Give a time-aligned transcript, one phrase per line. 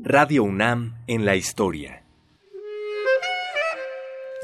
[0.00, 2.04] Radio UNAM en la historia.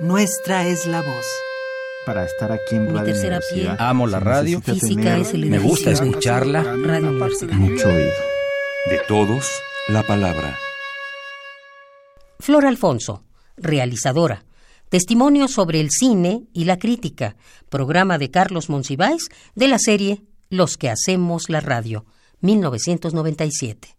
[0.01, 1.27] Nuestra es la voz.
[2.05, 3.87] Para estar aquí en Mi Radio tercera Universidad, pie.
[3.87, 4.61] Amo la radio.
[4.61, 6.65] Física tener es el Me gusta escucharla.
[6.65, 7.55] Radio Universidad.
[7.55, 8.11] mucho oído.
[8.91, 9.49] De todos,
[9.87, 10.59] la palabra.
[12.41, 13.23] Flor Alfonso,
[13.57, 14.47] realizadora.
[14.89, 17.37] Testimonio sobre el cine y la crítica.
[17.69, 22.07] Programa de Carlos Monsiváis de la serie Los que hacemos la radio,
[22.41, 23.94] 1997.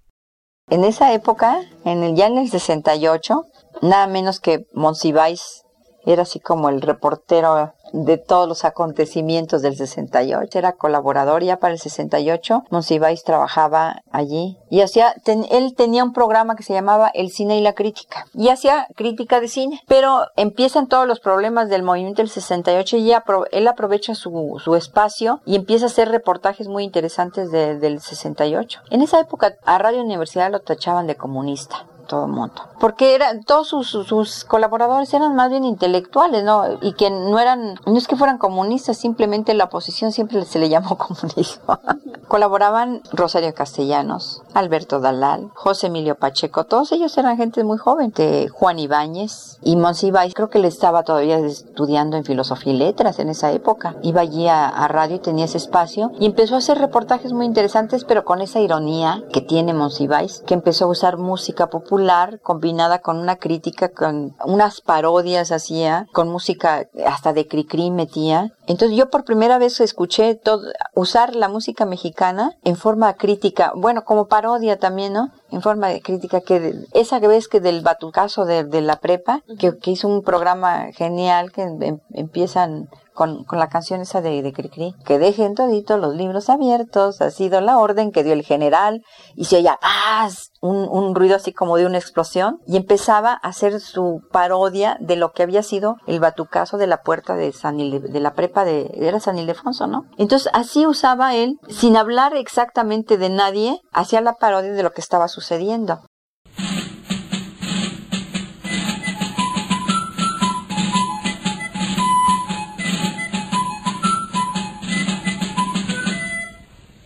[0.67, 3.45] En esa época, en el, ya en el 68,
[3.81, 5.64] nada menos que Monsiváis
[6.05, 10.57] era así como el reportero de todos los acontecimientos del 68.
[10.57, 12.63] Era colaborador ya para el 68.
[12.69, 17.61] Monsiváis trabajaba allí y hacía, él tenía un programa que se llamaba El cine y
[17.61, 19.81] la crítica y hacía crítica de cine.
[19.87, 23.11] Pero empiezan todos los problemas del movimiento del 68 y
[23.51, 28.81] él aprovecha su, su espacio y empieza a hacer reportajes muy interesantes de- del 68.
[28.89, 32.53] En esa época a Radio Universidad lo tachaban de comunista todo el mundo.
[32.79, 36.63] Porque eran, todos sus, sus- colaboradores eran más bien intelectuales, ¿no?
[36.81, 40.69] Y que no eran, no es que fueran comunistas, simplemente la oposición siempre se le
[40.69, 41.79] llamó comunismo.
[42.27, 48.49] Colaboraban Rosario Castellanos, Alberto Dalal, José Emilio Pacheco, todos ellos eran gente muy joven, de
[48.49, 53.29] Juan Ibáñez y Monsiváis, creo que él estaba todavía estudiando en filosofía y letras en
[53.29, 53.95] esa época.
[54.01, 57.45] Iba allí a, a radio y tenía ese espacio y empezó a hacer reportajes muy
[57.45, 61.94] interesantes, pero con esa ironía que tiene Monsiváis, que empezó a usar música popular
[62.41, 68.51] combinada con una crítica, con unas parodias hacía, con música hasta de Cricri metía.
[68.67, 70.61] Entonces yo por primera vez escuché todo,
[70.93, 75.31] usar la música mexicana en forma crítica, bueno, como parodia también, ¿no?
[75.55, 79.41] En forma de crítica, que de- esa vez que del batucazo de, de la prepa,
[79.59, 84.41] que, que hizo un programa genial que em- empiezan con, con la canción esa de,
[84.41, 88.43] de Cricri, que dejen toditos los libros abiertos, ha sido la orden que dio el
[88.43, 89.03] general,
[89.35, 90.49] y se oía ¡paz!
[90.59, 95.15] Un, un ruido así como de una explosión, y empezaba a hacer su parodia de
[95.15, 98.65] lo que había sido el batucazo de la puerta de San Ilde- de la prepa
[98.65, 100.03] de, era San Ildefonso, ¿no?
[100.17, 104.99] Entonces así usaba él, sin hablar exactamente de nadie, hacía la parodia de lo que
[104.99, 106.01] estaba sucediendo.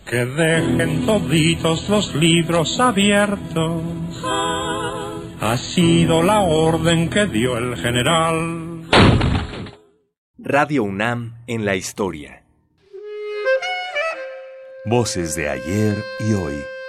[0.06, 3.82] Que dejen toditos los libros abiertos.
[5.40, 8.88] Ha sido la orden que dio el general.
[10.38, 12.42] Radio UNAM en la historia.
[14.86, 16.79] Voces de ayer y hoy.